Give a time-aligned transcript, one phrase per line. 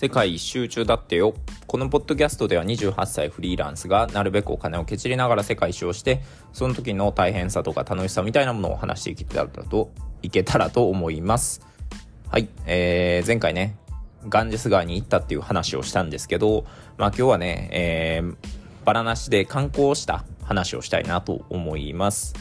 [0.00, 1.34] 世界一周中だってよ。
[1.66, 6.22] このポッドキャストでは28歳フリーランスがなるべくお金をけちりながら世界一周をして、
[6.54, 9.90] その時の大変さとか楽しさみたいなものを話していけたらと、
[10.22, 11.60] いけたらと思います。
[12.30, 13.76] はい、えー、前回ね、
[14.26, 16.64] ガンジス川に行ったっていう話をしたんですけど、
[16.96, 18.36] まあ今日はね、えー、
[18.86, 22.34] バラなしで観光した話をしたいなと思います。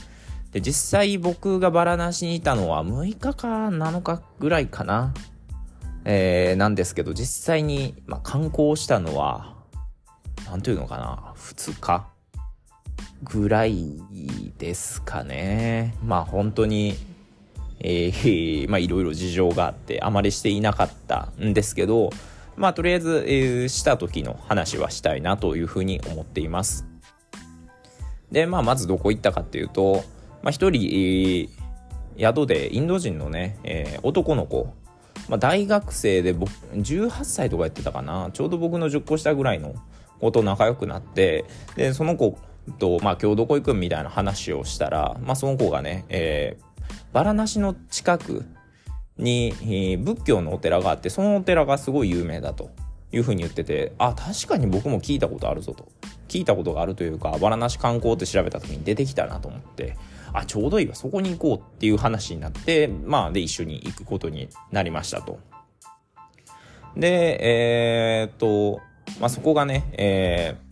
[0.53, 5.13] で、実際僕がバラなしにいたのは6日か7日ぐらいかな。
[6.11, 9.53] えー、なんですけど、実際に、まあ、観光したのは、
[10.47, 12.09] なんていうのかな、2日
[13.21, 14.01] ぐらい
[14.57, 15.93] ですかね。
[16.03, 16.95] まあ本当に、
[17.79, 22.09] えー、 まあいろいろ事情があって、あまりしていなかったんですけど、
[22.57, 26.87] まあとりあえず、えー、した時の話はしたいなというふうに思っています。
[28.31, 30.03] で、まあまずどこ行ったかっていうと、
[30.41, 31.49] まあ一人、えー、
[32.17, 34.73] 宿でインド人のね、えー、男の子、
[35.29, 38.31] まあ、大学生で僕18歳とかやってたかな。
[38.33, 39.75] ちょうど僕の10個下ぐらいの
[40.19, 42.37] 子と仲良くなってでその子
[42.79, 48.45] と、まあ、今日どこ行くみたいな話をしたら、まあ、その子がね、えー、バラナシの近く
[49.17, 52.71] に、仏教のお寺があってそのお寺がすごい有名だと
[53.11, 55.87] いうふうに言っててあ確かに僕も聞いたことあるぞと。
[56.27, 59.97] 聞いたことがあるというかバラナシ観光って調べた時に出てきたなと思って。
[60.33, 65.39] あちょうどいいわそこに行こうっていう話になってまあで一緒に行くことになりましたと。
[66.95, 68.81] でえー、っと
[69.19, 70.69] まあそこがね、えー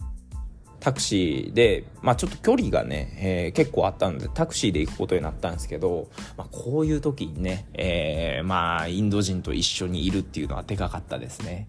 [0.80, 11.68] タクシーで、まあちょっと距離がね、えー、結構あったので、タクシーで行くことになったんですけど、まあこういう時にね、えー、まあインド人と一緒にいるっていうのはでかかったですね。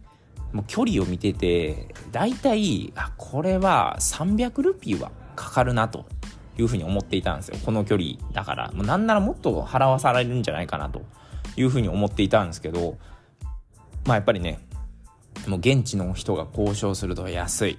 [0.52, 6.06] もう距離を見てて、大体、あ、これは300ルピーはかかるなと
[6.58, 7.56] いうふうに思っていたんですよ。
[7.64, 8.72] この距離だから。
[8.72, 11.02] もうなんならもっと払わされるんじゃないかなと
[11.56, 12.98] いうふうに思っていたんですけど、
[14.04, 14.58] まあやっぱりね、
[15.46, 17.78] もう現地の人が交渉すると安い。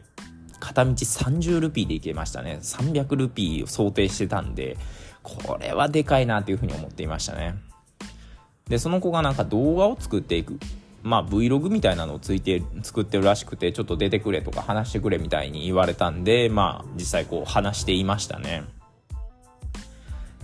[0.59, 2.59] 片道30ルピーで行けましたね。
[2.61, 4.77] 300ルピーを想定してたんで、
[5.23, 7.55] これはでかいなというふうに思っていましたね。
[8.67, 10.59] で、その子がなんか動画を作っていく。
[11.03, 18.63] まあ Vlog みたいなのをついて作ってるらしくてちょっと出てくれとか話してくれみたいに言われたんでまあ実際こう話していましたね。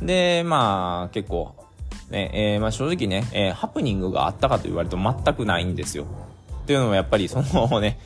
[0.01, 1.55] でまあ結構
[2.09, 6.05] ね、えー、まあ正直ね、えー、ハプニングがあったかと言われると全くないんですよ。
[6.63, 7.99] っていうのもやっぱりそのね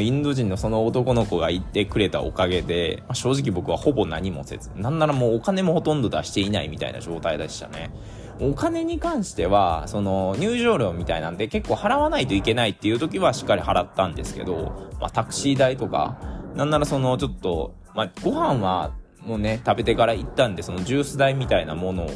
[0.00, 7.90] インド人のその男の子が言ってくれたおかげで、まあ、正直僕はほぼ何もせずなんならもうお金もほとんど出していないみたいな状態でしたね。
[8.40, 16.18] お金に関しては、その入場料みたいなんで結構払わないといけないっていう時はしっかり払ったんですけど、まあタクシー代とか、
[16.54, 18.92] なんならそのちょっと、まあご飯は
[19.24, 22.10] もうね、食べてから行ったんで、そのジュース代みたいなものを、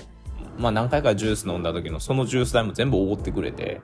[0.58, 3.80] まあ何回かジュース飲んだ時のそのジュース代も全部おごってくれて、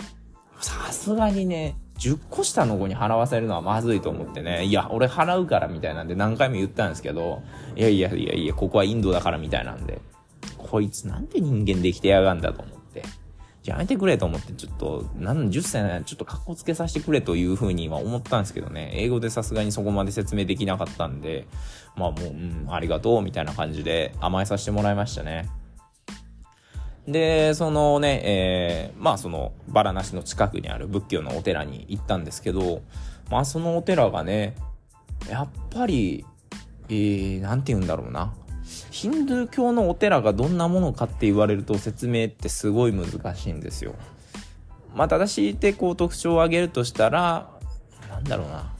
[0.60, 7.42] さすがにね、10個下の子に払わせるのはまずいと思ってね、いや、俺払うからみたいなんで何回も言ったんですけど、
[7.76, 10.00] いやいやいやいや、ここはインドだからみたいなんで、
[10.72, 13.02] こいつなんて人間できてやがんだと思って。
[13.62, 21.46] じゃあやめてくれと思って、ちょっと、なん10歳なちょっと格好つけさせてくれというふうには思ったんですけどね、英語でさすがにそこまで説明できなかったんで、
[21.94, 25.48] まあもう、うん、ありがとう、みたいな感じで甘えさせてもらいましたね。
[27.06, 32.80] で、そのね、えー、まあその、バラナシの近くにある仏教のお寺に行ったんですけど、
[33.30, 34.56] まあそのお寺がね、
[35.28, 36.24] やっぱり、
[36.88, 38.32] えー、なんて言うんだろうな。
[38.90, 43.94] ヒンドゥー教のお寺がどんなものかって言われると説明ってすごい難しいんですよ。
[44.94, 47.50] まあ、正しいてこう特徴を挙げるとしたら、
[48.08, 48.72] なんだろうな。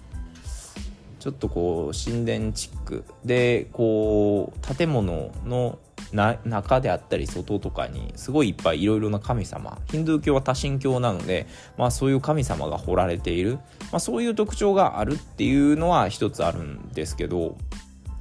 [1.22, 5.78] ちょっとこう神殿チックでこう建物の
[6.12, 11.46] 中であったり外とかにすごいいっぱいいろいろな神様ヒンドゥー教は多神教なので、
[11.78, 13.60] まあ、そういう神様が彫られている、
[13.92, 17.56] まあ、そういう特徴があるっていうのは一つあるんですけど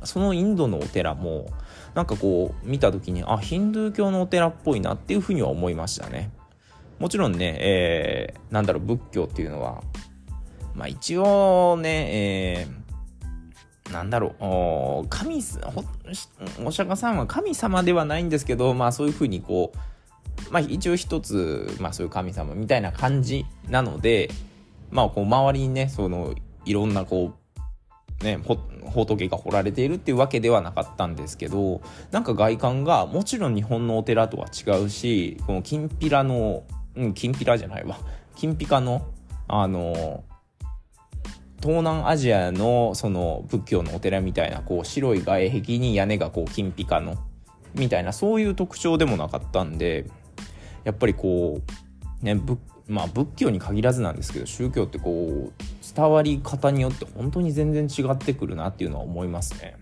[0.03, 1.49] そのインドのお寺も
[1.93, 6.31] なんかこう見た時にあヒンドゥー教のお寺っぽいなっていうふうには思いましたね。
[6.99, 9.81] もちろんね、えー、なんだろう仏教っていうのは
[10.75, 15.41] まあ一応ね、えー、なんだろう神
[16.63, 24.29] お釈迦さんは神様ではないんですけどまあそういうふうにこうまあ一応一つまあそういう神様みたいな感じなので
[24.91, 26.35] まあこう周りにねその
[26.65, 27.40] いろんなこう
[28.23, 28.39] ね、
[28.83, 31.81] 仏が彫られているっていうわけではなかったんですけど
[32.11, 36.63] なんか外観がもちろん日本のお寺とは違うしこのきんぴらの
[36.95, 37.97] うんきんぴらじゃないわ。
[38.35, 39.07] きんぴかの
[39.47, 40.23] あの
[41.61, 47.15] 東南アジアのその仏教のお寺みたいなこう白い外壁に屋根がこう金ピカの
[47.75, 50.09] みたいなそういう特徴でもなかったんで
[50.83, 51.61] やっぱりこ
[52.21, 52.35] うね
[52.87, 59.75] まあ仏教に限らずなんですけど宗教ってこう伝わり方によって本当に全然違ってくるなっていうのは思いますね。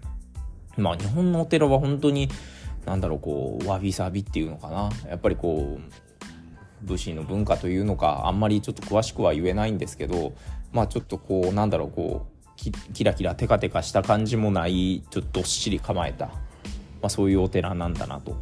[0.77, 2.29] まあ日本のお寺は本当に
[2.85, 10.33] なんだろうこうわびさびっていうのかなやっぱりこう武士の文化というのかあんまりちょっと詳しくは言えないんですけど
[10.71, 12.39] まあちょっとこうなんだろうこう
[12.93, 16.33] キラキラテカテカした感じもないちょっとどっしり構えた、ま
[17.03, 18.37] あ、そういうお寺なんだなと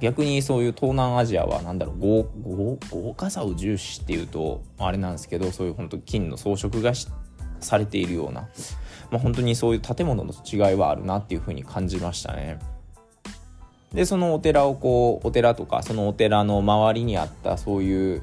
[0.00, 6.92] 逆にそういう東南アジアは何だろう豪豪華さを重視っていうとあれなんですけどそういう本当金の装飾が
[7.60, 8.42] されているような、
[9.10, 12.58] まあ、本当にそういう建物の違いはあるなっていうふうに感じましたね。
[13.92, 18.22] でそのお寺をこうお寺とかそのお寺の周りにあったそういう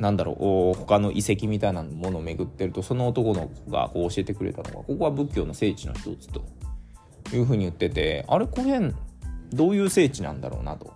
[0.00, 0.32] なんだろ
[0.76, 6.42] う他の遺跡みたいなものを巡ってるとその男の子がこう教えてくれたのがここは仏教の聖地の一つと
[7.32, 8.80] いうふうに言っててあれこれ
[9.52, 10.92] どういう聖地なんだろうなと。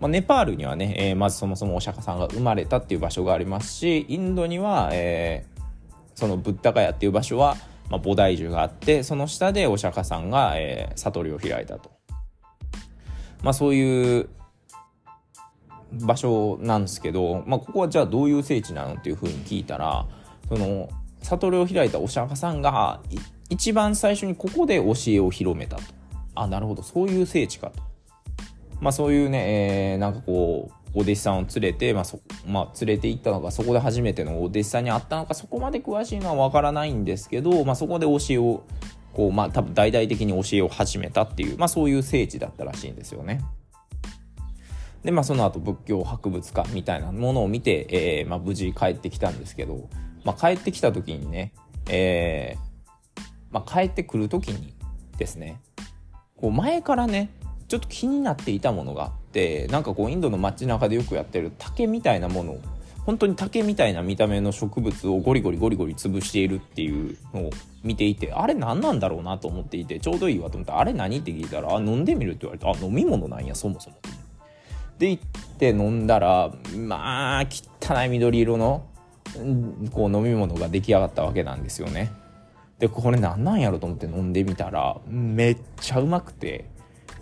[0.00, 5.62] まあ、ネパールにはね、えー、まずそもそもお釈迦さんが生まれたっていう場所がありますしインドには、えー、
[6.16, 7.56] そのブッダガヤっていう場所は、
[7.88, 11.92] まあ、菩提樹があってその下でお釈迦さんが、えー、悟りを開いたと。
[13.44, 14.28] まあ、そういう
[15.92, 20.06] 場所なんですけど、まあ、ここはじゃあどういう聖地なのっていうふうに聞いたら
[20.48, 20.88] その
[21.22, 23.00] 悟りを開いたお釈迦さんが
[23.50, 25.82] 一番最初にここで教えを広めたと
[26.34, 27.91] あなるほどそういう聖地かと
[28.82, 38.64] まあそういうね、えー、なんかこうお弟子さんを連れて、まあそまあ、連れて行ったのかそこで初めてのお弟子さんに会ったのかそこまで詳しいのは分からないんですけど、まあ、そこで教えを
[39.14, 43.40] こうまあ多分大々的に教えを始めたっていう、まあ、そういう聖地だったらしいんですよね。
[45.04, 49.88] でまあその後仏教博物館みたいなものを見て、えーまあ、無事帰ってきたんですけど、
[50.24, 51.52] まあ、帰ってきた時にね、
[51.88, 52.72] えー
[53.52, 54.74] まあ、帰ってくる時に
[55.18, 55.60] ですね
[56.36, 57.30] こう前からね
[57.72, 62.60] ちょっと気になっていたものがあってなんかこうインドの街中でよくやってる竹みたいなものを
[63.06, 67.50] 本当に竹みたいな見た目の植物をゴリゴリゴリゴリ潰しているっていうのを
[67.82, 73.96] 見ていてあれ何なんだろうなと思っていてちょうどいいわと思ってあれ何って聞いたらあ飲んでみるって言われてあ飲み物なんやそもそも。
[74.98, 77.44] で行って飲んだらまあ
[77.80, 78.84] 汚い緑色の
[79.92, 82.12] こう飲み物が出来上がったわけなんですよね。
[82.78, 86.70] でこれ何なんやろと思って飲んでみたらめっちゃうまくて。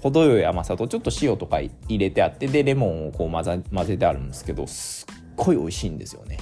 [0.03, 6.39] 程よい甘さとちょっと塩とか入れてあってでレモンをこう混ぜ混ぜてあるんですけどすっごい美味しいんですよね。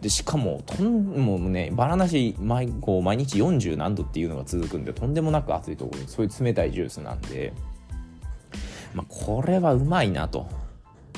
[0.00, 7.52] でしかもとんもうねバラなし毎こう毎日40何度っていうのが続くんでとんでもなく暑いところにそういう冷たいジュースなんで、
[8.94, 10.48] まあ、これはうまいなと。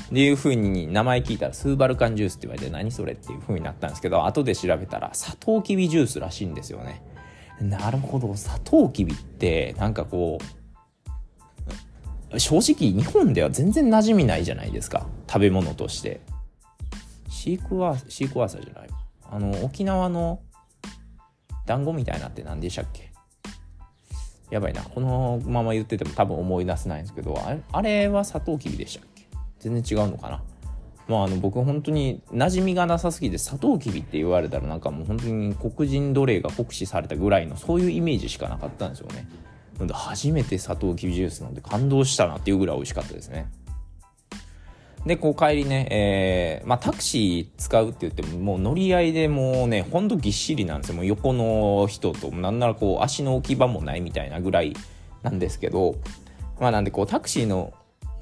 [0.05, 7.03] っていう風に名前聞いたらスーバルカンジュースって言われて何それっていう風になったんですけど後で調べたらサトウキビジュースらしいんですよね。
[7.61, 10.64] なるほどサトウキビってなんかこう
[12.39, 15.07] 正直日本では全然馴染みないじゃないですか。
[15.27, 16.21] 食べ物として。
[17.29, 18.89] シークワーシークワーサーじゃない
[19.31, 20.41] あの沖縄の
[21.67, 23.13] 団子みたいなって何でしたっけ？
[24.51, 24.83] やばいな。
[24.83, 27.39] このまま言ってても多分思い出せないんですけど
[27.73, 29.27] あれはサトウキビでしたっけ？
[29.59, 30.43] 全然違うのかな。
[31.07, 39.29] まあ、あの僕本当に馴染みがなさすぎてサトウキビって言われたらなんかもう本当に黒人奴隷が酷使されたぐらいのそういうイメージしかなかったんですよね。
[39.75, 43.51] なので初めてサトウキビジュース飲んで感動したなっていうぐらい美味しかったですね
[45.07, 54.75] でこう帰りね、えーまあ、タクシー使うって言ってももう乗り合いでもうねほんとぎっしりなんですよもう横の人となんならこう足の置き場もないみたいなぐらい
[55.23, 55.97] なんですけど
[56.59, 57.75] まあなんでこうタクシーの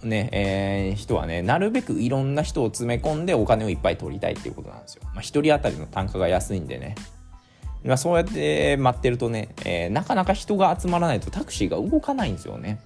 [0.04, 5.02] ね、えー、人はね、なるべくいろんな人を詰め込んでお金をいっぱい取りたいっていうことなんですよ。
[5.06, 6.94] まあ、1人当たりの単価が安いんでね。
[7.84, 12.80] まあ、そうやって待ってるとね、えー、なかなか人が集まらないとタクシーが動かないんですよね。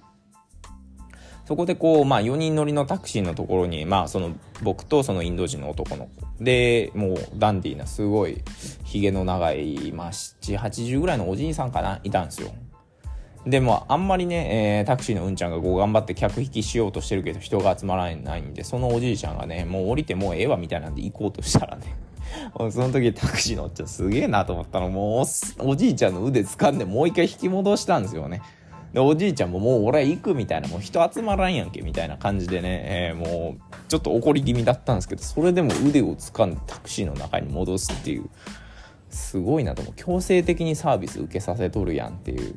[1.47, 8.41] そこでこう、まあ、4人乗りのタクシーのところに、まあ、その僕とそのインド人の男の子でもうダンディーなすごい
[8.83, 12.51] ひげの長い、まあ、780ぐらいのおじいさんかないたんですよ。
[13.45, 21.95] でもあんまりね、えー、タクシーのうんちゃんがこう頑張って客引きしようとしてるけど人が集まらないんでそのおじいちゃんがねもう降りてもうええわみたいなんで行こうとしたらね
[22.71, 24.89] その時タクシー乗っちゃすげえなと思ったの。
[24.89, 25.25] もう
[25.59, 28.41] おじいちゃんの腕掴んでもう一回引き戻したんですよね。
[28.93, 38.29] でおじいちゃんももう俺行くみたいなもう人集まらんやんけみたいな感じでね、えー、もうちょっと怒り気味だったんですけどそれでも腕を掴んでタクシーの中に戻すっていう。
[39.09, 39.93] すごいなと思う。
[39.95, 42.55] 強制的にサービス受けさせとるやんっていう。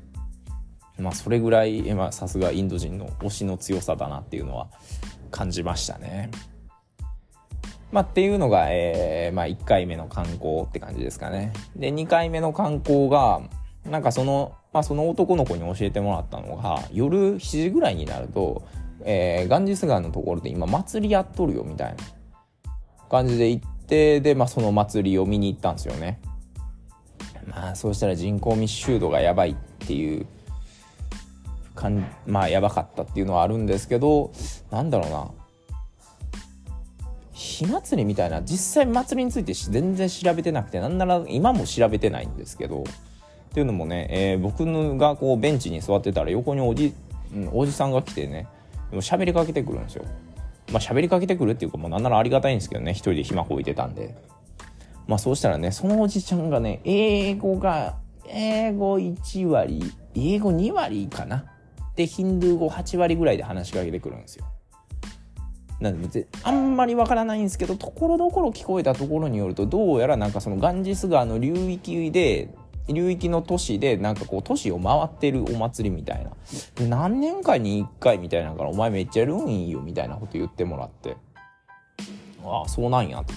[0.99, 4.69] まあ、それぐらいさすがインド人の推しの強さだなっていうのは
[5.31, 6.31] 感じましたね。
[7.93, 11.53] まあ、っていうのが、えーまあ、1回目の観光って感じですかね。
[11.77, 13.41] で2回目の観光が
[13.89, 18.63] なんかその,、まあ、その男の子に教えてもらったのが夜7時ぐらいになると、
[19.05, 22.05] えー、ガンジス川のところで今祭りやっとるよみたいな
[23.09, 26.21] 感じで行ってで、まあ、その祭りを見に行ったんですよね
[27.47, 29.57] まあそうしたら人口密集度がやばいっ
[29.87, 30.27] ていう
[31.75, 34.31] かんまあやばかったっていうのはあるんですけど
[34.71, 35.40] なんだろうな
[37.41, 44.67] 火祭りみたいな実際祭りについて全然調べてなくてなんなら今も調べてないんですけどっていうのもね、えー、僕
[44.99, 46.93] がこうベンチに座ってたら横におじ,、
[47.35, 48.47] うん、おじさんが来てね
[48.93, 50.05] 喋りかけてくるんですよ。
[50.71, 54.15] まあ喋りかけてくるっていうかもうなんならありがたいんですけどね一人で暇こいてたんで。
[55.07, 57.97] まあそうしたらねそのおじちゃんがね英語が
[58.29, 59.83] 英語1割
[60.15, 61.47] 英語2割かな？
[61.97, 64.45] でヒンドゥー語8割ぐらいで話しかけてくるんですよ。
[65.81, 72.51] なんであんまりわからないんですけどところどころ聞こえたところによるとどうやらなんかそのガンジス川の流域で
[72.93, 76.33] 流域の都市でなんかこう都市を回ってるお祭りみたいな。
[76.89, 81.17] 何年かに1回みたいなからお前めっちゃやるんよみたいなこと言ってもらって。
[82.45, 83.33] ああそうなんやと。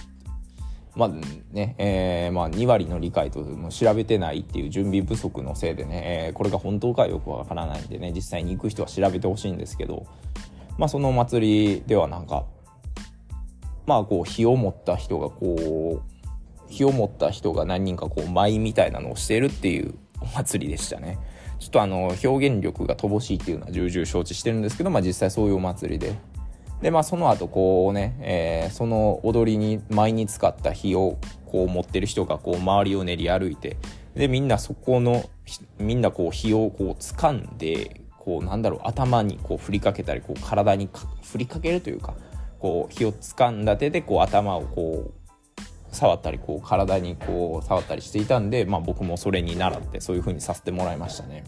[0.95, 1.09] まあ
[1.51, 10.05] ね、えー、まあ2割の理解とも調べてないっていう準備不足のせいでね、えー、これが本当かよくわからないんでね実際に行く人は調べてほしいんですけど。
[10.77, 12.45] まあそのお祭りではなんか
[13.85, 16.13] まあこう火を持った人がこう
[16.69, 21.19] 火を持った人が何人かこう舞みたいなのをしてるっていうお祭りでしたね。
[21.59, 26.15] ちょっとあの表現力が乏しいっていうのは重々承知してるんですけど、まあ、実際そういうお祭りで。
[26.81, 33.77] でまあその後こうね、えー、その踊りに舞に使った火をこう持ってる人がこう周りを練り歩いて
[34.15, 35.29] でみんなそこの
[35.79, 40.89] みんなこう火をこう掴んでこうなんだろう頭にこう振りかけたりこう体に
[41.23, 42.13] 振りかけるというか
[42.59, 51.43] こう火を掴んだ手でこう頭をこう触ったりこう体にこう触ったりしていたんで、まあ、僕もそれに習ってそういう風にさせてもらいましたね。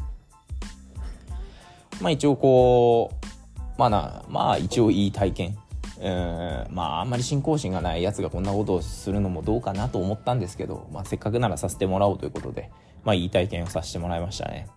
[2.02, 5.58] まあ一応こうまあなまあ一応いい体験
[6.02, 12.70] うんまああんまり信仰心がないやつがこんなことをするのもどうかなと思ったんですけど、まあ、せっかくならさせてもらおうということで、
[13.06, 14.68] まあ、いい体験をさせてもらいましたね。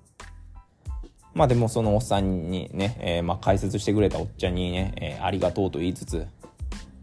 [1.34, 6.26] まあでもそのおっさんにね、えー、まあ解説してくれたおっちゃんにね、えー、ありがとうと言いつつ、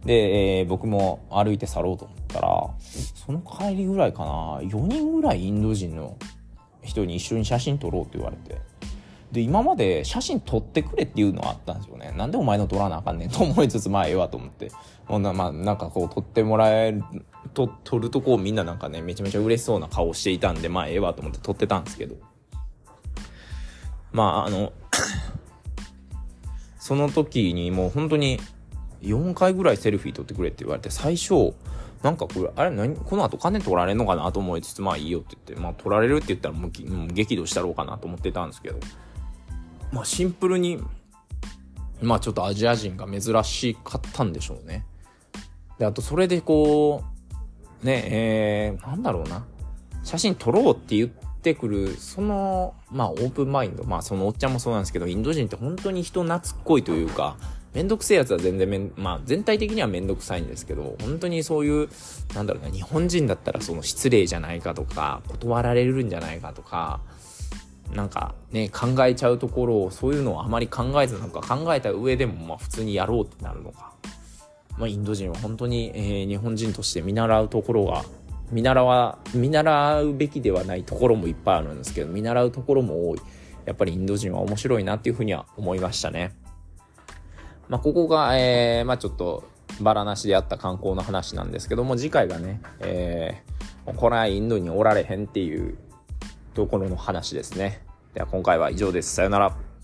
[0.05, 2.69] で、えー、僕も歩いて去ろうと思ったら、
[3.25, 6.17] その帰りぐらいかな、4人ぐらいインド人の
[6.83, 8.61] 人に一緒に写真撮ろうって言われて。
[9.31, 12.13] で、今まで写真撮ってくれっていうのはあったんですよね。
[12.15, 14.71] なんでお前の撮らなあかんねんと思いつつ、まあええわと思って。
[15.05, 17.03] ほんな、まあなんかこう撮ってもらえる、
[17.53, 22.15] と、撮るとこうみんななんかね、めちゃめちゃ嬉しそうな顔していたんで、まあええわと思って撮ってたんですけど。
[24.15, 24.71] まああの
[26.79, 28.39] その時にもう本当に
[29.01, 31.53] 4回ぐらいセルフィー撮ってくれって言われて、最初、
[32.01, 36.71] なんかこれ、あれ何この後金取られんのかなと思いつつ、まあいいよって言って、まあ取られるって言ったらもう
[37.13, 38.79] 激怒したろうかなと思ってたんですけど、
[39.91, 40.81] まあシンプルに、
[42.01, 44.85] まあちょっとアジア人が珍しかったんでしょうね。
[45.77, 47.03] で、あとそれでこ
[47.83, 49.45] う、ね、えー、なんだろうな。
[50.03, 51.11] 写真撮ろうって言
[51.51, 57.37] ってくる、その、まあオープンマインド、まあそのおっちゃんもそうなんですけど、インド人って本当に人懐っこいというか、
[57.75, 61.89] めんどくせえやつは全然めん、まあ全体的にはめんどくさいんですけど、本当にそういう、
[62.33, 67.01] なんだろうな、日本人だったらその失礼じゃないかとか、断られるんじゃないかとか、
[67.93, 73.93] なんかね、考えちゃうところを、そういうのをあまり考えずなんか考えた上でも、まあ普通にやろうってなるのか。
[74.77, 78.03] まあインド人は本当に、えー、日本人として見習うところが、
[78.51, 83.21] 見習わ、見習うべきではないところもいっぱいあるんですけど、見習うところも多い。
[83.65, 86.35] やっぱりインド人は面白いなっていうふうには思いましたね。
[87.67, 89.43] まあ、ここが、えー、まあ、ちょっと、
[89.81, 95.77] バラなしであった観光の話なんですけども、次回がね、えー、これはインドにおられへんっていう
[96.53, 97.81] ところの話ですね。
[98.13, 99.15] では今回は以上です。
[99.15, 99.74] さよなら。